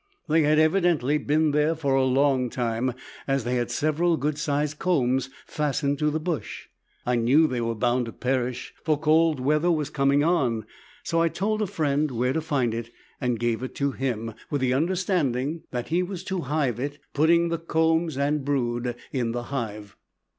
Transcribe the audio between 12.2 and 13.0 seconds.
to find it,